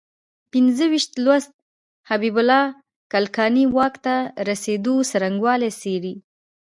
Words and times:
پنځه 0.51 0.85
ویشتم 0.91 1.19
لوست 1.25 1.53
حبیب 2.09 2.35
الله 2.41 2.63
کلکاني 3.11 3.65
واک 3.75 3.95
ته 4.05 4.15
رسېدو 4.47 4.95
څرنګوالی 5.09 5.71
څېړي. 5.81 6.13